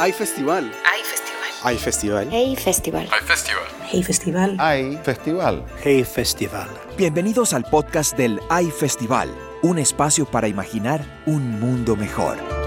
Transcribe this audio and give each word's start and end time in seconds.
Hay 0.00 0.12
festival. 0.12 0.70
Hay 0.84 1.02
festival. 1.02 1.50
Hay 1.64 1.76
festival. 1.76 2.28
Hey 2.30 2.56
Festival. 2.56 3.08
Hay 3.10 3.20
festival. 3.20 3.64
Hey 3.90 4.02
Festival. 4.04 4.56
Hay 4.60 4.96
festival. 5.02 5.64
Hey 5.82 6.04
Festival. 6.04 6.68
Bienvenidos 6.96 7.52
al 7.52 7.64
podcast 7.64 8.16
del 8.16 8.40
AI 8.48 8.70
Festival, 8.70 9.28
un 9.62 9.78
espacio 9.78 10.24
para 10.24 10.46
imaginar 10.46 11.04
un 11.26 11.58
mundo 11.58 11.96
mejor. 11.96 12.57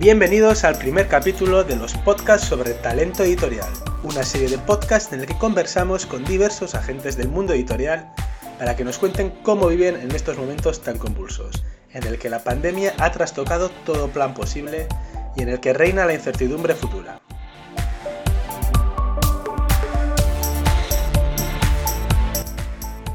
Bienvenidos 0.00 0.64
al 0.64 0.78
primer 0.78 1.08
capítulo 1.08 1.62
de 1.62 1.76
los 1.76 1.92
podcasts 1.92 2.48
sobre 2.48 2.72
talento 2.72 3.22
editorial, 3.22 3.68
una 4.02 4.22
serie 4.22 4.48
de 4.48 4.56
podcasts 4.56 5.12
en 5.12 5.20
el 5.20 5.26
que 5.26 5.36
conversamos 5.36 6.06
con 6.06 6.24
diversos 6.24 6.74
agentes 6.74 7.18
del 7.18 7.28
mundo 7.28 7.52
editorial 7.52 8.10
para 8.58 8.74
que 8.76 8.82
nos 8.82 8.96
cuenten 8.96 9.28
cómo 9.42 9.66
viven 9.66 9.96
en 9.96 10.10
estos 10.12 10.38
momentos 10.38 10.80
tan 10.80 10.96
convulsos, 10.96 11.62
en 11.92 12.04
el 12.04 12.18
que 12.18 12.30
la 12.30 12.42
pandemia 12.42 12.94
ha 12.96 13.12
trastocado 13.12 13.68
todo 13.84 14.08
plan 14.08 14.32
posible 14.32 14.88
y 15.36 15.42
en 15.42 15.50
el 15.50 15.60
que 15.60 15.74
reina 15.74 16.06
la 16.06 16.14
incertidumbre 16.14 16.74
futura. 16.74 17.20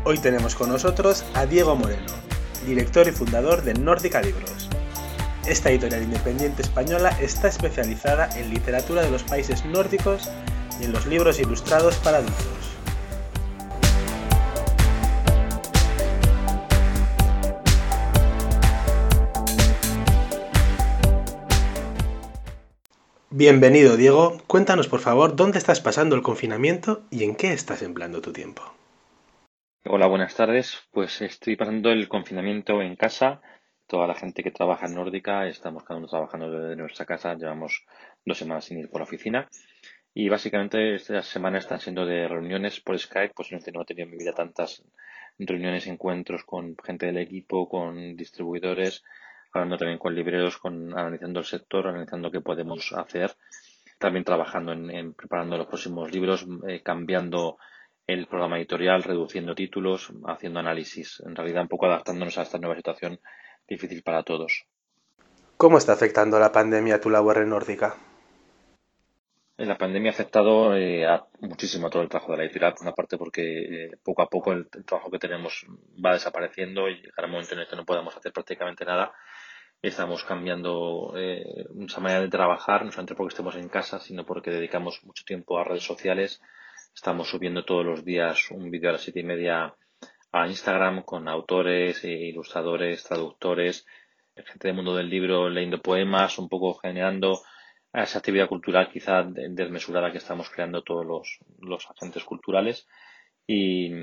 Hoy 0.04 0.20
tenemos 0.20 0.54
con 0.54 0.70
nosotros 0.70 1.26
a 1.34 1.48
Diego 1.48 1.76
Moreno, 1.76 2.13
director 2.67 3.07
y 3.07 3.12
fundador 3.12 3.63
de 3.63 3.73
Nórdica 3.73 4.21
Libros. 4.21 4.70
Esta 5.48 5.70
editorial 5.70 6.02
independiente 6.02 6.63
española 6.63 7.09
está 7.22 7.49
especializada 7.49 8.35
en 8.35 8.49
literatura 8.49 9.04
de 9.04 9.12
los 9.12 9.22
países 9.23 9.63
nórdicos 9.63 10.27
y 10.81 10.85
en 10.85 10.91
los 10.91 11.05
libros 11.05 11.40
ilustrados 11.40 11.98
para 11.98 12.18
adultos. 12.18 12.76
Bienvenido 23.29 23.98
Diego, 23.98 24.41
cuéntanos 24.48 24.88
por 24.88 25.01
favor 25.01 25.35
dónde 25.35 25.60
estás 25.60 25.79
pasando 25.79 26.16
el 26.16 26.23
confinamiento 26.23 27.04
y 27.12 27.23
en 27.23 27.35
qué 27.35 27.54
estás 27.54 27.84
empleando 27.84 28.20
tu 28.20 28.34
tiempo. 28.34 28.63
Hola, 29.88 30.07
buenas 30.07 30.34
tardes. 30.34 30.79
Pues 30.90 31.21
estoy 31.21 31.55
pasando 31.55 31.91
el 31.91 32.07
confinamiento 32.07 32.82
en 32.82 32.96
casa. 32.96 33.41
Toda 33.88 34.08
la 34.08 34.16
gente 34.16 34.41
que 34.41 34.50
trabaja 34.52 34.88
en 34.88 34.96
Nórdica, 34.96 35.48
estamos 35.48 35.84
cada 35.84 36.00
uno 36.00 36.08
trabajando 36.08 36.50
desde 36.50 36.76
nuestra 36.76 37.05
casa. 37.05 37.36
Llevamos 37.36 37.86
dos 38.26 38.38
semanas 38.38 38.66
sin 38.66 38.80
ir 38.80 38.90
por 38.90 39.02
la 39.02 39.04
oficina. 39.05 39.48
Y 40.14 40.28
básicamente 40.28 40.96
estas 40.96 41.28
semanas 41.28 41.66
están 41.66 41.80
siendo 41.80 42.06
de 42.06 42.28
reuniones 42.28 42.80
por 42.80 42.98
Skype. 42.98 43.34
Pues 43.36 43.52
no 43.52 43.60
he 43.60 43.62
tenido 43.62 44.06
en 44.06 44.10
mi 44.10 44.18
vida 44.18 44.34
tantas 44.34 44.84
reuniones, 45.38 45.86
encuentros 45.86 46.44
con 46.46 46.76
gente 46.84 47.06
del 47.06 47.18
equipo, 47.18 47.70
con 47.70 48.16
distribuidores, 48.16 49.04
hablando 49.54 49.78
también 49.78 50.00
con 50.00 50.16
libreros, 50.16 50.58
con, 50.58 50.98
analizando 50.98 51.41
el 51.41 51.46
sector, 51.46 51.88
analizando 51.88 52.32
qué 52.32 52.41
podemos 52.41 52.91
hacer. 52.94 53.36
También 54.00 54.26
trabajando 54.26 54.74
en, 54.74 55.13
preparando 55.13 55.58
los 55.58 55.68
próximos 55.68 56.12
libros, 56.12 56.48
eh, 56.68 56.82
cambiando 56.82 57.58
el 58.08 58.26
programa 58.28 58.58
editorial, 58.58 59.04
reduciendo 59.04 59.54
títulos, 59.54 60.12
haciendo 60.26 60.60
análisis, 60.60 61.22
en 61.26 61.36
realidad 61.36 61.63
un 61.63 61.68
poco 61.68 61.86
adaptándonos 61.86 62.38
a 62.38 62.44
esta 62.44 62.58
nueva 62.58 62.76
situación 62.76 63.20
difícil 63.68 64.03
para 64.03 64.24
todos. 64.24 64.66
¿Cómo 65.58 65.78
está 65.78 65.94
afectando 65.94 66.40
la 66.40 66.52
pandemia 66.52 66.96
a 66.96 67.02
tu 67.02 67.09
labor 67.09 67.38
en 67.38 67.50
Nórdica? 67.50 67.96
La 69.57 69.78
pandemia 69.78 70.12
ha 70.12 70.13
afectado 70.13 70.75
eh, 70.75 71.06
a 71.07 71.25
muchísimo 71.40 71.88
a 71.88 71.90
todo 71.90 72.02
el 72.02 72.09
trabajo 72.09 72.34
de 72.34 72.40
la 72.40 72.44
editorial, 72.44 72.74
por 72.74 72.81
una 72.81 72.94
parte 72.94 73.18
porque 73.18 73.85
eh, 73.85 73.91
poco 74.03 74.22
a 74.22 74.28
poco 74.28 74.52
el, 74.52 74.68
el, 74.74 74.84
trabajo 74.84 75.09
que 75.09 75.19
tenemos 75.19 75.66
va 76.03 76.12
desapareciendo 76.12 76.89
y 76.89 77.01
llegará 77.01 77.28
un 77.28 77.31
momento 77.31 77.53
en 77.53 77.62
el 77.62 77.67
que 77.67 77.78
no 77.78 77.85
podemos 77.85 78.16
hacer 78.17 78.34
prácticamente 78.34 78.84
nada. 78.84 79.13
Estamos 79.81 80.25
cambiando 80.25 81.13
eh, 81.16 81.68
nuestra 81.73 82.01
manera 82.01 82.22
de 82.22 82.28
trabajar, 82.28 82.84
no 82.84 82.91
solamente 82.91 83.16
porque 83.16 83.34
estemos 83.34 83.56
en 83.56 83.69
casa, 83.69 84.00
sino 84.00 84.25
porque 84.25 84.51
dedicamos 84.51 85.01
mucho 85.06 85.23
tiempo 85.23 85.57
a 85.57 85.63
redes 85.63 85.84
sociales, 85.84 86.41
Estamos 86.95 87.29
subiendo 87.29 87.66
todos 87.66 87.85
los 87.85 88.06
días 88.06 88.50
un 88.51 88.72
vídeo 88.72 88.89
a 88.89 88.94
las 88.94 89.01
siete 89.01 89.19
y 89.19 89.23
media 89.23 89.75
a 90.35 90.47
Instagram 90.47 91.03
con 91.03 91.29
autores, 91.29 92.03
ilustradores, 92.03 93.06
traductores, 93.06 93.85
gente 94.35 94.68
del 94.68 94.75
mundo 94.75 94.94
del 94.94 95.09
libro 95.09 95.50
leyendo 95.50 95.81
poemas, 95.81 96.38
un 96.38 96.50
poco 96.50 96.73
generando 96.73 97.41
esa 97.94 98.19
actividad 98.19 98.50
cultural 98.50 98.90
quizá 98.91 99.24
desmesurada 99.24 100.12
que 100.12 100.18
estamos 100.18 100.50
creando 100.50 100.84
todos 100.84 101.06
los, 101.06 101.40
los 101.59 101.90
agentes 101.90 102.25
culturales. 102.25 102.85
Y, 103.47 103.94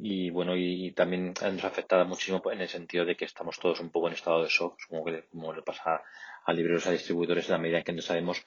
y, 0.00 0.30
bueno, 0.30 0.54
y 0.54 0.92
también 0.92 1.34
nos 1.42 1.64
afectado 1.64 2.04
muchísimo 2.04 2.40
en 2.52 2.60
el 2.60 2.68
sentido 2.68 3.04
de 3.04 3.16
que 3.16 3.24
estamos 3.24 3.58
todos 3.58 3.80
un 3.80 3.90
poco 3.90 4.06
en 4.06 4.14
estado 4.14 4.42
de 4.42 4.50
shock, 4.50 4.78
como, 4.88 5.04
que, 5.04 5.24
como 5.32 5.52
le 5.52 5.62
pasa 5.62 6.02
a 6.44 6.52
libreros, 6.52 6.86
a 6.86 6.92
distribuidores, 6.92 7.46
en 7.46 7.52
la 7.52 7.58
medida 7.58 7.78
en 7.78 7.84
que 7.84 7.92
no 7.92 8.02
sabemos 8.02 8.44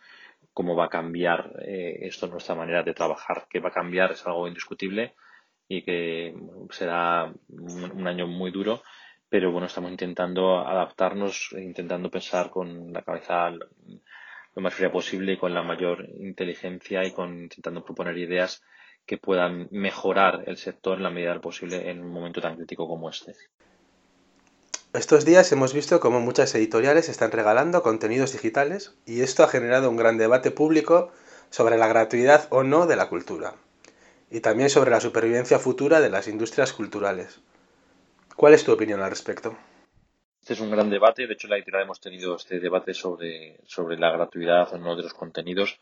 cómo 0.54 0.76
va 0.76 0.86
a 0.86 0.90
cambiar 0.90 1.52
eh, 1.68 1.98
esto 2.04 2.28
nuestra 2.28 2.56
manera 2.56 2.84
de 2.84 2.94
trabajar. 2.94 3.48
Que 3.50 3.60
va 3.60 3.70
a 3.70 3.74
cambiar 3.74 4.14
es 4.14 4.26
algo 4.26 4.48
indiscutible 4.48 5.16
y 5.68 5.84
que 5.84 6.36
será 6.70 7.32
un, 7.50 8.08
año 8.08 8.28
muy 8.28 8.52
duro, 8.52 8.82
pero 9.30 9.52
bueno, 9.52 9.68
estamos 9.68 9.92
intentando 9.92 10.60
adaptarnos, 10.60 11.56
intentando 11.58 12.12
pensar 12.12 12.50
con 12.50 12.94
la 12.94 13.02
cabeza 13.02 13.50
lo 13.50 14.62
más 14.62 14.74
fría 14.74 14.92
posible 14.92 15.38
con 15.38 15.54
la 15.54 15.64
mayor 15.64 16.08
inteligencia 16.20 17.04
y 17.04 17.12
con 17.12 17.44
intentando 17.44 17.84
proponer 17.84 18.18
ideas 18.18 18.64
que 19.06 19.18
puedan 19.18 19.68
mejorar 19.72 20.44
el 20.48 20.58
sector 20.58 20.98
en 20.98 21.04
la 21.04 21.10
medida 21.10 21.32
del 21.32 21.42
posible 21.42 21.90
en 21.90 22.02
un 22.02 22.12
momento 22.12 22.42
tan 22.42 22.56
crítico 22.56 22.88
como 22.88 23.10
este. 23.10 23.36
Estos 24.94 25.26
días 25.26 25.52
hemos 25.52 25.74
visto 25.74 26.00
cómo 26.00 26.22
muchas 26.22 26.56
editoriales 26.56 27.10
están 27.10 27.32
regalando 27.32 27.84
contenidos 27.84 28.32
digitales 28.32 28.96
y 29.06 29.22
esto 29.22 29.44
ha 29.44 29.50
generado 29.50 29.90
un 29.90 29.98
gran 29.98 30.18
debate 30.18 30.52
público 30.52 31.12
sobre 31.50 31.78
la 31.78 31.88
gratuidad 31.88 32.48
o 32.50 32.64
no 32.64 32.88
de 32.88 32.96
la 32.96 33.10
cultura 33.10 33.56
y 34.30 34.40
también 34.40 34.70
sobre 34.70 34.92
la 34.92 35.00
supervivencia 35.00 35.60
futura 35.60 36.02
de 36.02 36.10
las 36.10 36.28
industrias 36.28 36.74
culturales. 36.74 37.42
¿Cuál 38.36 38.54
es 38.54 38.64
tu 38.64 38.72
opinión 38.72 39.02
al 39.02 39.10
respecto? 39.10 39.58
Este 40.42 40.54
es 40.54 40.60
un 40.60 40.72
gran 40.72 40.90
debate. 40.90 41.26
De 41.26 41.34
hecho, 41.34 41.48
en 41.48 41.52
la 41.52 41.58
editorial 41.58 41.84
hemos 41.84 42.00
tenido 42.00 42.36
este 42.36 42.60
debate 42.60 42.94
sobre, 42.94 43.58
sobre 43.66 43.98
la 43.98 44.12
gratuidad 44.12 44.74
o 44.74 44.78
no 44.78 44.96
de 44.96 45.04
los 45.04 45.14
contenidos. 45.14 45.80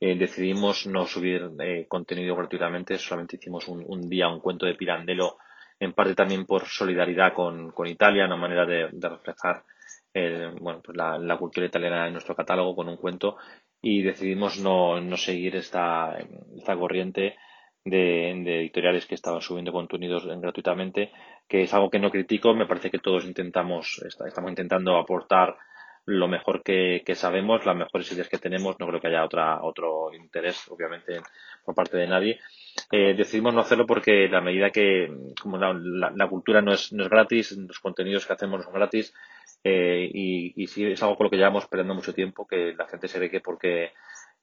Eh, 0.00 0.16
decidimos 0.16 0.86
no 0.86 1.06
subir 1.06 1.50
eh, 1.60 1.86
contenido 1.88 2.36
gratuitamente, 2.36 2.98
solamente 2.98 3.36
hicimos 3.36 3.68
un, 3.68 4.08
día 4.08 4.28
un 4.28 4.40
cuento 4.40 4.66
de 4.66 4.74
Pirandello 4.74 5.38
en 5.80 5.92
parte 5.92 6.14
también 6.14 6.46
por 6.46 6.66
solidaridad 6.66 7.32
con, 7.32 7.70
con 7.70 7.86
Italia, 7.86 8.26
una 8.26 8.36
manera 8.36 8.66
de, 8.66 8.88
reflejar 9.00 9.64
el, 10.12 10.50
bueno, 10.60 10.80
pues 10.84 10.96
la, 10.96 11.18
la, 11.18 11.36
cultura 11.36 11.66
italiana 11.66 12.06
en 12.06 12.12
nuestro 12.12 12.36
catálogo 12.36 12.76
con 12.76 12.88
un 12.88 12.96
cuento 12.96 13.36
y 13.82 14.02
decidimos 14.02 14.58
no, 14.58 15.00
no 15.00 15.16
seguir 15.16 15.56
esta, 15.56 16.16
esta 16.56 16.76
corriente 16.76 17.36
de, 17.84 18.42
de, 18.44 18.60
editoriales 18.60 19.06
que 19.06 19.14
estaban 19.14 19.40
subiendo 19.40 19.72
contenidos 19.72 20.26
gratuitamente, 20.26 21.12
que 21.48 21.62
es 21.62 21.74
algo 21.74 21.90
que 21.90 21.98
no 21.98 22.10
critico, 22.10 22.54
me 22.54 22.66
parece 22.66 22.90
que 22.90 22.98
todos 22.98 23.24
intentamos, 23.24 24.02
estamos 24.04 24.50
intentando 24.50 24.96
aportar 24.96 25.56
lo 26.06 26.28
mejor 26.28 26.62
que, 26.62 27.02
sabemos, 27.14 27.64
las 27.64 27.76
mejores 27.76 28.12
ideas 28.12 28.28
que 28.28 28.38
tenemos, 28.38 28.78
no 28.78 28.86
creo 28.86 29.00
que 29.00 29.08
haya 29.08 29.24
otra, 29.24 29.62
otro 29.62 30.12
interés, 30.12 30.68
obviamente, 30.68 31.20
por 31.64 31.74
parte 31.74 31.96
de 31.96 32.06
nadie. 32.06 32.40
Eh, 32.90 33.14
decidimos 33.16 33.54
no 33.54 33.60
hacerlo 33.60 33.86
porque 33.86 34.28
la 34.28 34.42
medida 34.42 34.70
que, 34.70 35.10
como 35.40 35.56
la, 35.56 35.72
la, 35.72 36.28
cultura 36.28 36.60
no 36.60 36.72
es, 36.72 36.92
no 36.92 37.04
es 37.04 37.08
gratis, 37.08 37.52
los 37.52 37.80
contenidos 37.80 38.26
que 38.26 38.34
hacemos 38.34 38.58
no 38.58 38.64
son 38.64 38.74
gratis, 38.74 39.14
eh, 39.62 40.10
y, 40.12 40.62
y 40.62 40.66
sí 40.66 40.84
es 40.84 41.02
algo 41.02 41.16
con 41.16 41.24
lo 41.24 41.30
que 41.30 41.38
llevamos 41.38 41.64
esperando 41.64 41.94
mucho 41.94 42.12
tiempo, 42.12 42.46
que 42.46 42.74
la 42.76 42.86
gente 42.86 43.08
se 43.08 43.18
ve 43.18 43.30
que 43.30 43.40
porque 43.40 43.92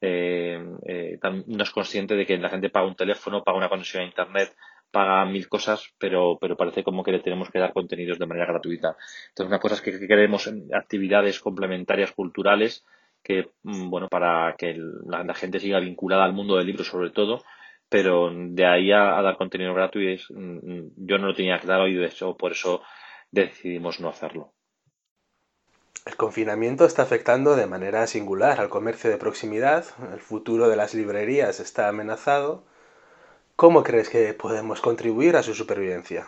no 0.02 1.64
es 1.64 1.72
consciente 1.72 2.16
de 2.16 2.26
que 2.26 2.38
la 2.38 2.50
gente 2.50 2.70
paga 2.70 2.88
un 2.88 2.96
teléfono, 2.96 3.44
paga 3.44 3.58
una 3.58 3.70
conexión 3.70 4.03
a 4.03 4.08
internet, 4.08 4.56
paga 4.92 5.26
mil 5.26 5.48
cosas, 5.48 5.94
pero, 5.98 6.38
pero 6.40 6.58
parece 6.58 6.84
como 6.84 7.03
que 7.03 7.12
le 7.12 7.20
tenemos 7.20 7.50
que 7.50 7.59
dar 7.59 7.74
contenidos 7.74 8.20
de 8.20 8.26
manera 8.26 8.48
gratuita. 8.48 8.98
Entonces, 9.30 9.48
una 9.48 9.59
cosa 9.59 9.76
es 9.76 9.82
que, 9.82 10.00
que 10.00 10.08
queremos 10.08 10.52
actividades 10.74 11.40
complementarias 11.40 12.12
culturales 12.12 12.84
que, 13.24 13.52
mm, 13.64 13.90
bueno, 13.90 14.08
para 14.09 14.56
que 14.58 14.78
la, 15.06 15.34
gente 15.34 15.59
siga 15.59 15.80
vinculada 15.80 16.24
al 16.26 16.34
mundo 16.34 16.58
del 16.58 16.68
libro 16.68 16.84
sobre 16.84 17.12
todo, 17.12 17.44
pero 17.90 18.32
de 18.34 18.66
ahí 18.66 18.92
a, 18.92 19.22
dar 19.22 19.38
contenido 19.38 19.74
gratuito 19.74 20.24
mm, 20.34 21.06
yo 21.08 21.18
no 21.18 21.28
lo 21.28 21.34
tenía 21.36 21.59
claro 21.59 21.88
y 21.88 21.96
de 21.96 22.08
hecho 22.08 22.36
por 22.38 22.52
eso 22.52 22.82
decidimos 23.32 24.00
no 24.00 24.09
hacerlo. 24.09 24.54
El 26.06 26.16
confinamiento 26.16 26.86
está 26.86 27.03
afectando 27.03 27.56
de 27.56 27.68
manera 27.68 28.08
singular 28.08 28.59
al 28.59 28.70
comercio 28.70 29.09
de 29.09 29.18
proximidad, 29.18 29.86
el 30.14 30.20
futuro 30.20 30.68
de 30.68 30.76
las 30.76 30.94
librerías 30.94 31.59
está 31.59 31.88
amenazado 31.88 32.64
¿Cómo 33.62 33.84
crees 33.84 34.09
que 34.09 34.34
podemos 34.34 34.82
contribuir 34.82 35.36
a 35.36 35.44
su 35.44 35.53
supervivencia? 35.53 36.28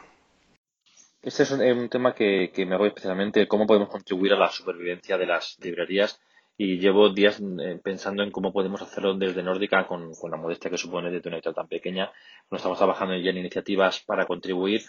Este 1.23 1.41
es 1.41 1.49
un, 1.49 1.61
un 1.61 1.89
tema 1.89 2.13
que, 2.13 2.51
que, 2.53 2.63
me 2.63 2.75
hago 2.75 2.85
especialmente, 2.85 3.47
cómo 3.47 3.65
podemos 3.65 3.89
contribuir 3.89 4.33
a 4.33 4.37
la 4.37 4.51
supervivencia 4.51 5.17
de 5.17 5.25
las 5.25 5.57
librerías 5.59 6.19
y 6.57 6.77
llevo 6.77 7.09
días 7.09 7.41
eh, 7.41 7.79
pensando 7.83 8.21
en 8.21 8.31
cómo 8.31 8.53
podemos 8.53 8.81
hacerlo 8.81 9.15
desde 9.15 9.41
Nórdica 9.41 9.87
con, 9.87 10.11
la 10.29 10.37
modestia 10.37 10.69
que 10.69 10.77
supone 10.77 11.09
de 11.09 11.17
una 11.17 11.37
editorial 11.37 11.55
tan 11.55 11.67
pequeña. 11.67 12.11
No 12.51 12.57
estamos 12.57 12.77
trabajando 12.77 13.15
ya 13.17 13.31
en 13.31 13.37
iniciativas 13.37 14.01
para 14.01 14.25
contribuir. 14.25 14.81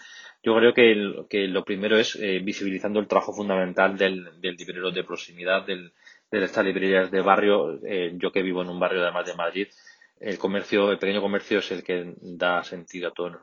Yo 0.43 0.55
creo 0.55 0.73
que, 0.73 1.25
que 1.29 1.47
lo 1.47 1.65
primero 1.65 1.97
es 1.97 2.15
eh, 2.17 2.39
visibilizando 2.43 2.99
el 2.99 3.07
trabajo 3.07 3.33
fundamental 3.33 3.97
del, 3.97 4.39
del 4.39 4.55
librero 4.55 4.91
de 4.91 5.03
proximidad, 5.03 5.65
del, 5.65 5.91
de 6.29 6.43
estas 6.43 6.65
librerías 6.65 7.09
de 7.09 7.21
barrio. 7.21 7.79
Eh, 7.83 8.13
yo 8.15 8.31
que 8.31 8.43
vivo 8.43 8.61
en 8.61 8.69
un 8.69 8.79
barrio 8.79 9.01
además 9.01 9.25
de 9.25 9.33
Madrid, 9.33 9.67
el 10.19 10.37
comercio, 10.37 10.91
el 10.91 10.99
pequeño 10.99 11.21
comercio 11.21 11.59
es 11.59 11.71
el 11.71 11.83
que 11.83 12.13
da 12.21 12.63
sentido 12.63 13.09
a 13.09 13.11
todo, 13.11 13.39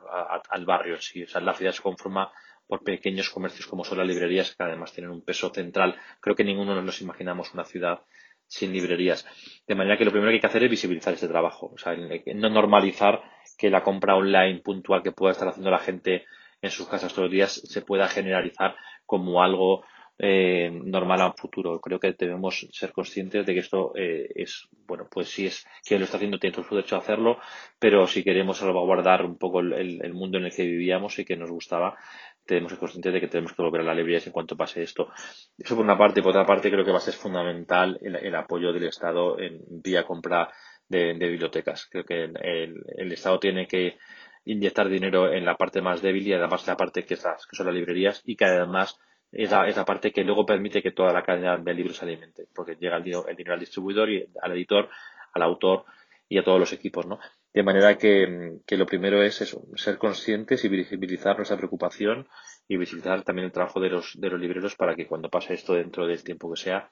al 0.49 0.65
barrio 0.65 0.95
en 0.95 1.01
sí. 1.01 1.23
O 1.23 1.27
sea, 1.27 1.41
la 1.41 1.53
ciudad 1.53 1.73
se 1.73 1.83
conforma 1.83 2.31
por 2.73 2.83
pequeños 2.83 3.29
comercios 3.29 3.67
como 3.67 3.83
son 3.83 3.99
las 3.99 4.07
librerías, 4.07 4.55
que 4.55 4.63
además 4.63 4.91
tienen 4.91 5.11
un 5.11 5.21
peso 5.21 5.51
central. 5.53 5.95
Creo 6.19 6.35
que 6.35 6.43
ninguno 6.43 6.81
nos 6.81 7.01
imaginamos 7.01 7.53
una 7.53 7.65
ciudad 7.65 7.99
sin 8.47 8.73
librerías. 8.73 9.27
De 9.67 9.75
manera 9.75 9.95
que 9.95 10.05
lo 10.05 10.09
primero 10.09 10.31
que 10.31 10.37
hay 10.37 10.41
que 10.41 10.47
hacer 10.47 10.63
es 10.63 10.71
visibilizar 10.71 11.13
ese 11.13 11.27
trabajo. 11.27 11.71
O 11.71 11.77
sea, 11.77 11.95
no 11.95 12.49
normalizar 12.49 13.21
que 13.59 13.69
la 13.69 13.83
compra 13.83 14.15
online 14.15 14.61
puntual 14.61 15.03
que 15.03 15.11
pueda 15.11 15.33
estar 15.33 15.47
haciendo 15.47 15.69
la 15.69 15.77
gente 15.77 16.25
en 16.63 16.71
sus 16.71 16.87
casas 16.87 17.13
todos 17.13 17.25
los 17.25 17.31
días 17.31 17.61
se 17.63 17.83
pueda 17.83 18.07
generalizar 18.07 18.75
como 19.05 19.43
algo 19.43 19.83
eh, 20.19 20.69
normal 20.71 21.21
a 21.21 21.27
un 21.27 21.33
futuro. 21.35 21.81
Creo 21.81 21.99
que 21.99 22.13
debemos 22.13 22.67
ser 22.71 22.91
conscientes 22.91 23.45
de 23.45 23.53
que 23.53 23.59
esto 23.59 23.93
eh, 23.95 24.29
es, 24.35 24.69
bueno, 24.85 25.07
pues 25.09 25.29
si 25.29 25.47
es 25.47 25.65
quien 25.83 25.99
lo 25.99 26.05
está 26.05 26.17
haciendo 26.17 26.37
tiene 26.37 26.55
todo 26.55 26.65
su 26.65 26.75
derecho 26.75 26.95
a 26.95 26.99
hacerlo, 26.99 27.39
pero 27.79 28.05
si 28.05 28.23
queremos 28.23 28.57
salvaguardar 28.57 29.25
un 29.25 29.37
poco 29.37 29.61
el, 29.61 30.13
mundo 30.13 30.37
en 30.37 30.45
el 30.45 30.55
que 30.55 30.63
vivíamos 30.63 31.17
y 31.17 31.25
que 31.25 31.35
nos 31.35 31.49
gustaba, 31.49 31.97
tenemos 32.45 32.71
que 32.71 32.75
ser 32.75 32.79
conscientes 32.79 33.13
de 33.13 33.21
que 33.21 33.27
tenemos 33.27 33.53
que 33.53 33.61
volver 33.61 33.81
a 33.81 33.85
la 33.85 33.95
librería 33.95 34.21
en 34.25 34.31
cuanto 34.31 34.57
pase 34.57 34.83
esto. 34.83 35.09
Eso 35.57 35.75
por 35.75 35.85
una 35.85 35.97
parte. 35.97 36.21
Por 36.21 36.31
otra 36.31 36.45
parte, 36.45 36.69
creo 36.69 36.83
que 36.83 36.91
va 36.91 36.97
a 36.97 37.01
ser 37.01 37.13
fundamental 37.13 37.99
el, 38.01 38.35
apoyo 38.35 38.73
del 38.73 38.85
Estado 38.85 39.39
en 39.39 39.61
vía 39.81 40.03
compra 40.03 40.51
de, 40.87 41.13
bibliotecas. 41.13 41.87
Creo 41.89 42.03
que 42.05 42.23
el, 42.25 43.11
Estado 43.11 43.39
tiene 43.39 43.67
que 43.67 43.97
inyectar 44.45 44.89
dinero 44.89 45.31
en 45.31 45.45
la 45.45 45.55
parte 45.55 45.81
más 45.81 46.01
débil 46.01 46.27
y 46.27 46.33
además 46.33 46.67
la 46.67 46.75
parte 46.75 47.03
que, 47.03 47.15
que 47.15 47.55
son 47.55 47.65
las 47.65 47.75
librerías 47.75 48.21
y 48.25 48.35
que 48.35 48.45
además 48.45 48.99
es 49.31 49.49
la, 49.51 49.85
parte 49.85 50.11
que 50.11 50.23
luego 50.23 50.45
permite 50.45 50.83
que 50.83 50.91
toda 50.91 51.11
la 51.11 51.23
cadena 51.23 51.57
de 51.57 51.73
libros 51.73 51.97
se 51.97 52.05
alimente, 52.05 52.47
porque 52.53 52.75
llega 52.75 52.97
el, 52.97 53.03
el 53.27 53.35
dinero 53.35 53.53
al 53.53 53.59
distribuidor 53.59 54.09
y 54.09 54.29
al 54.41 54.51
editor, 54.51 54.89
al 55.33 55.41
autor 55.41 55.85
y 56.29 56.37
a 56.37 56.43
todos 56.43 56.59
los 56.59 56.71
equipos, 56.71 57.07
¿no? 57.07 57.19
De 57.53 57.61
manera 57.61 57.97
que, 57.99 58.59
lo 58.67 58.85
primero 58.87 59.21
es 59.21 59.41
eso, 59.41 59.67
ser 59.75 59.99
conscientes 59.99 60.65
y 60.65 60.69
visibilizar 60.69 61.35
nuestra 61.35 61.57
preocupación 61.57 62.27
y 62.67 62.77
visibilizar 62.77 63.23
también 63.23 63.45
el 63.45 63.51
trabajo 63.51 63.79
de 63.79 63.89
los, 63.89 64.19
de 64.19 64.29
los 64.31 64.39
libreros 64.39 64.75
para 64.75 64.95
que 64.95 65.05
cuando 65.05 65.29
pase 65.29 65.53
esto 65.53 65.75
dentro 65.75 66.07
del 66.07 66.23
tiempo 66.23 66.51
que 66.51 66.59
sea, 66.59 66.89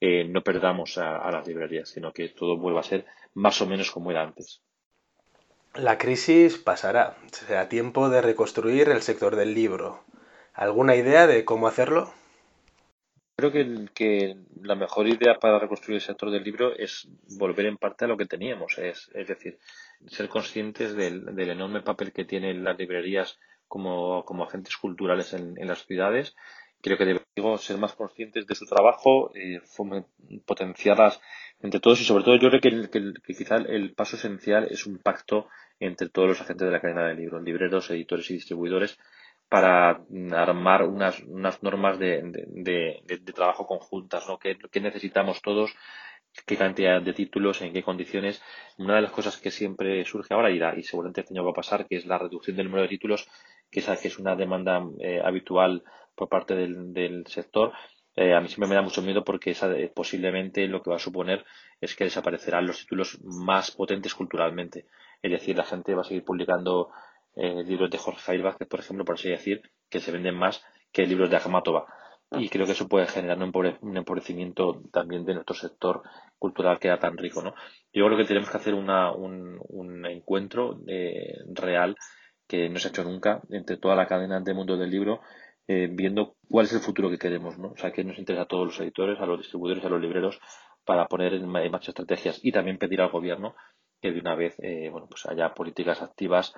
eh, 0.00 0.24
no 0.24 0.42
perdamos 0.42 0.96
a, 0.96 1.30
las 1.30 1.46
librerías, 1.46 1.90
sino 1.90 2.12
que 2.12 2.30
todo 2.30 2.56
vuelva 2.56 2.80
a 2.80 2.84
ser 2.84 3.04
más 3.34 3.60
o 3.60 3.66
menos 3.66 3.90
como 3.90 4.10
era 4.10 4.22
antes. 4.22 4.62
La 5.74 5.98
crisis 5.98 6.56
pasará. 6.56 7.18
Será 7.30 7.68
tiempo 7.68 8.08
de 8.08 8.22
reconstruir 8.22 8.88
el 8.88 9.02
sector 9.02 9.36
del 9.36 9.54
libro. 9.54 10.04
¿Alguna 10.54 10.96
idea 10.96 11.26
de 11.26 11.44
cómo 11.44 11.68
hacerlo? 11.68 12.10
Creo 13.38 13.52
que, 13.52 13.88
que, 13.94 14.36
la 14.62 14.74
mejor 14.74 15.06
idea 15.06 15.38
para 15.38 15.60
reconstruir 15.60 15.98
el 15.98 16.00
sector 16.00 16.32
del 16.32 16.42
libro 16.42 16.74
es 16.74 17.08
volver 17.38 17.66
en 17.66 17.76
parte 17.76 18.04
a 18.04 18.08
lo 18.08 18.16
que 18.16 18.26
teníamos, 18.26 18.76
es, 18.78 19.12
es 19.14 19.28
decir, 19.28 19.60
ser 20.08 20.28
conscientes 20.28 20.96
del, 20.96 21.36
del, 21.36 21.50
enorme 21.50 21.80
papel 21.82 22.12
que 22.12 22.24
tienen 22.24 22.64
las 22.64 22.76
librerías 22.76 23.38
como, 23.68 24.24
como 24.24 24.42
agentes 24.42 24.76
culturales 24.76 25.34
en, 25.34 25.54
en, 25.56 25.68
las 25.68 25.86
ciudades. 25.86 26.34
Creo 26.80 26.98
que 26.98 27.04
debemos 27.04 27.62
ser 27.62 27.78
más 27.78 27.92
conscientes 27.92 28.44
de 28.44 28.56
su 28.56 28.66
trabajo, 28.66 29.30
eh, 29.36 29.60
potenciarlas 30.44 31.20
entre 31.60 31.78
todos 31.78 32.00
y 32.00 32.04
sobre 32.04 32.24
todo 32.24 32.34
yo 32.34 32.48
creo 32.48 32.60
que, 32.60 32.90
que, 32.90 33.12
que, 33.22 33.34
quizá 33.34 33.54
el 33.54 33.94
paso 33.94 34.16
esencial 34.16 34.66
es 34.68 34.84
un 34.84 34.98
pacto 34.98 35.46
entre 35.78 36.08
todos 36.08 36.26
los 36.26 36.40
agentes 36.40 36.66
de 36.66 36.72
la 36.72 36.80
cadena 36.80 37.06
del 37.06 37.18
libro, 37.18 37.40
libreros, 37.40 37.88
editores 37.90 38.28
y 38.32 38.34
distribuidores, 38.34 38.98
para 39.48 40.02
armar 40.32 40.82
unas, 40.84 41.20
unas 41.20 41.62
normas 41.62 41.98
de, 41.98 42.22
de, 42.48 43.02
de, 43.04 43.32
trabajo 43.32 43.66
conjuntas, 43.66 44.28
¿no? 44.28 44.38
¿Qué, 44.38 44.56
necesitamos 44.80 45.40
todos? 45.40 45.74
¿Qué 46.46 46.56
cantidad 46.56 47.00
de 47.00 47.14
títulos? 47.14 47.62
¿En 47.62 47.72
qué 47.72 47.82
condiciones? 47.82 48.42
Una 48.76 48.96
de 48.96 49.02
las 49.02 49.10
cosas 49.12 49.38
que 49.38 49.50
siempre 49.50 50.04
surge 50.04 50.34
ahora 50.34 50.50
y, 50.50 50.60
y 50.78 50.82
seguramente 50.82 51.22
este 51.22 51.32
año 51.32 51.44
va 51.44 51.52
a 51.52 51.54
pasar, 51.54 51.86
que 51.86 51.96
es 51.96 52.06
la 52.06 52.18
reducción 52.18 52.56
del 52.56 52.66
número 52.66 52.82
de 52.82 52.88
títulos, 52.88 53.28
que 53.70 53.80
es, 53.80 53.86
que 54.00 54.08
es 54.08 54.18
una 54.18 54.36
demanda 54.36 54.86
eh, 55.00 55.20
habitual 55.24 55.82
por 56.14 56.28
parte 56.28 56.54
del, 56.54 56.92
del 56.92 57.26
sector. 57.26 57.72
Eh, 58.16 58.34
a 58.34 58.40
mí 58.40 58.48
siempre 58.48 58.68
me 58.68 58.74
da 58.74 58.82
mucho 58.82 59.00
miedo 59.00 59.24
porque 59.24 59.52
esa, 59.52 59.70
eh, 59.78 59.90
posiblemente 59.94 60.66
lo 60.66 60.82
que 60.82 60.90
va 60.90 60.96
a 60.96 60.98
suponer 60.98 61.44
es 61.80 61.94
que 61.94 62.04
desaparecerán 62.04 62.66
los 62.66 62.80
títulos 62.80 63.18
más 63.22 63.70
potentes 63.70 64.14
culturalmente. 64.14 64.86
Es 65.22 65.30
decir, 65.30 65.56
la 65.56 65.64
gente 65.64 65.94
va 65.94 66.02
a 66.02 66.04
seguir 66.04 66.24
publicando 66.24 66.90
eh, 67.38 67.62
libros 67.64 67.90
de 67.90 67.98
Jorge 67.98 68.20
Javier 68.20 68.44
Vázquez, 68.44 68.68
por 68.68 68.80
ejemplo, 68.80 69.04
por 69.04 69.14
así 69.14 69.28
decir, 69.28 69.62
que 69.88 70.00
se 70.00 70.10
venden 70.10 70.34
más 70.34 70.62
que 70.92 71.06
libros 71.06 71.30
de 71.30 71.36
Akhmatova. 71.36 71.86
Y 72.32 72.48
creo 72.50 72.66
que 72.66 72.72
eso 72.72 72.88
puede 72.88 73.06
generar 73.06 73.38
un 73.38 73.96
empobrecimiento 73.96 74.82
también 74.92 75.24
de 75.24 75.34
nuestro 75.34 75.54
sector 75.54 76.02
cultural 76.38 76.78
que 76.78 76.88
era 76.88 76.98
tan 76.98 77.16
rico. 77.16 77.42
¿no? 77.42 77.54
Yo 77.92 78.04
creo 78.06 78.18
que 78.18 78.24
tenemos 78.24 78.50
que 78.50 78.56
hacer 78.58 78.74
una, 78.74 79.12
un, 79.12 79.58
un 79.68 80.04
encuentro 80.04 80.78
eh, 80.88 81.38
real 81.54 81.96
que 82.46 82.68
no 82.68 82.78
se 82.78 82.88
ha 82.88 82.90
hecho 82.90 83.04
nunca 83.04 83.40
entre 83.50 83.78
toda 83.78 83.94
la 83.94 84.06
cadena 84.06 84.40
del 84.40 84.54
mundo 84.54 84.76
del 84.76 84.90
libro, 84.90 85.20
eh, 85.68 85.88
viendo 85.90 86.36
cuál 86.48 86.66
es 86.66 86.72
el 86.72 86.80
futuro 86.80 87.08
que 87.08 87.18
queremos. 87.18 87.56
¿no? 87.58 87.68
O 87.68 87.76
sea, 87.76 87.92
que 87.92 88.04
nos 88.04 88.18
interesa 88.18 88.42
a 88.42 88.48
todos 88.48 88.66
los 88.66 88.80
editores, 88.80 89.18
a 89.20 89.26
los 89.26 89.38
distribuidores, 89.38 89.84
a 89.84 89.88
los 89.88 90.00
libreros, 90.00 90.38
para 90.84 91.06
poner 91.06 91.34
en 91.34 91.46
marcha 91.48 91.90
estrategias 91.90 92.40
y 92.42 92.52
también 92.52 92.78
pedir 92.78 93.00
al 93.00 93.10
gobierno 93.10 93.54
que 94.00 94.12
de 94.12 94.20
una 94.20 94.34
vez 94.34 94.54
eh, 94.60 94.88
bueno, 94.90 95.06
pues 95.08 95.26
haya 95.26 95.54
políticas 95.54 96.02
activas 96.02 96.54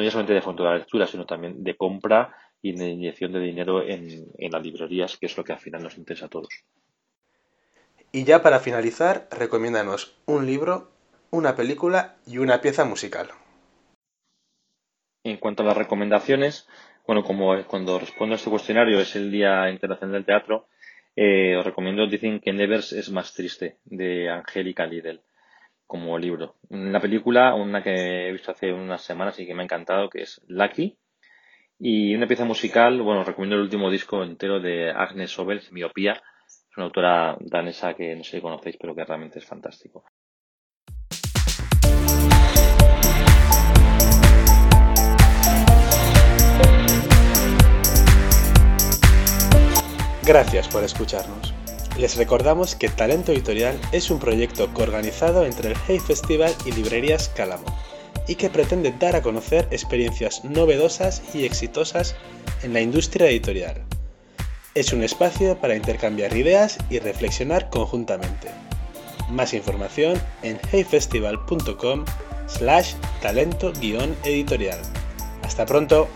no 0.00 0.04
ya 0.04 0.10
solamente 0.10 0.32
de 0.32 0.40
fondo 0.40 0.64
de 0.64 0.70
la 0.70 0.76
lectura, 0.78 1.06
sino 1.06 1.26
también 1.26 1.62
de 1.62 1.76
compra 1.76 2.34
y 2.62 2.72
de 2.72 2.88
inyección 2.88 3.32
de 3.32 3.40
dinero 3.40 3.86
en, 3.86 4.32
las 4.38 4.62
librerías, 4.62 5.18
que 5.18 5.26
es 5.26 5.36
lo 5.36 5.44
que 5.44 5.52
al 5.52 5.58
final 5.58 5.82
nos 5.82 5.98
interesa 5.98 6.26
a 6.26 6.30
todos. 6.30 6.48
Y 8.10 8.24
ya 8.24 8.42
para 8.42 8.60
finalizar, 8.60 9.28
recomiéndanos 9.30 10.16
un 10.24 10.46
libro, 10.46 10.90
una 11.30 11.54
película 11.54 12.16
y 12.26 12.38
una 12.38 12.62
pieza 12.62 12.86
musical. 12.86 13.28
En 15.22 15.36
cuanto 15.36 15.62
a 15.62 15.66
las 15.66 15.76
recomendaciones, 15.76 16.66
bueno, 17.06 17.22
como 17.22 17.62
cuando 17.66 17.98
respondo 17.98 18.34
a 18.34 18.36
este 18.36 18.48
cuestionario 18.48 19.00
es 19.00 19.14
el 19.16 19.30
Día 19.30 19.68
Internacional 19.68 20.14
del 20.14 20.24
Teatro, 20.24 20.66
eh, 21.14 21.56
os 21.56 21.64
recomiendo 21.64 22.06
Dicen 22.06 22.40
que 22.40 22.54
Nevers 22.54 22.92
es 22.92 23.10
más 23.10 23.34
triste, 23.34 23.76
de 23.84 24.30
Angélica 24.30 24.86
Lidl 24.86 25.20
como 25.90 26.16
libro. 26.18 26.54
La 26.68 27.00
película, 27.00 27.52
una 27.56 27.82
que 27.82 28.28
he 28.28 28.32
visto 28.32 28.52
hace 28.52 28.72
unas 28.72 29.02
semanas 29.02 29.40
y 29.40 29.46
que 29.46 29.54
me 29.54 29.62
ha 29.62 29.64
encantado, 29.64 30.08
que 30.08 30.22
es 30.22 30.40
Lucky. 30.46 30.96
Y 31.80 32.14
una 32.14 32.28
pieza 32.28 32.44
musical, 32.44 33.02
bueno, 33.02 33.24
recomiendo 33.24 33.56
el 33.56 33.62
último 33.62 33.90
disco 33.90 34.22
entero 34.22 34.60
de 34.60 34.92
Agnes 34.92 35.36
Obel, 35.40 35.60
Miopía. 35.72 36.22
Es 36.46 36.76
una 36.76 36.86
autora 36.86 37.36
danesa 37.40 37.94
que 37.94 38.14
no 38.14 38.22
sé 38.22 38.36
si 38.36 38.40
conocéis, 38.40 38.76
pero 38.80 38.94
que 38.94 39.04
realmente 39.04 39.40
es 39.40 39.44
fantástico. 39.44 40.04
Gracias 50.24 50.68
por 50.68 50.84
escucharnos. 50.84 51.59
Les 52.00 52.16
recordamos 52.16 52.76
que 52.76 52.88
Talento 52.88 53.30
Editorial 53.30 53.78
es 53.92 54.10
un 54.10 54.18
proyecto 54.18 54.72
coorganizado 54.72 55.44
entre 55.44 55.72
el 55.72 55.76
Hey 55.86 55.98
Festival 55.98 56.50
y 56.64 56.72
Librerías 56.72 57.28
Cálamo 57.28 57.66
y 58.26 58.36
que 58.36 58.48
pretende 58.48 58.94
dar 58.98 59.16
a 59.16 59.20
conocer 59.20 59.68
experiencias 59.70 60.42
novedosas 60.42 61.20
y 61.34 61.44
exitosas 61.44 62.16
en 62.62 62.72
la 62.72 62.80
industria 62.80 63.28
editorial. 63.28 63.84
Es 64.74 64.94
un 64.94 65.02
espacio 65.02 65.58
para 65.58 65.76
intercambiar 65.76 66.34
ideas 66.34 66.78
y 66.88 67.00
reflexionar 67.00 67.68
conjuntamente. 67.68 68.48
Más 69.28 69.52
información 69.52 70.18
en 70.42 70.58
heyfestival.com 70.72 72.06
slash 72.46 72.94
talento-editorial. 73.20 74.80
Hasta 75.42 75.66
pronto. 75.66 76.08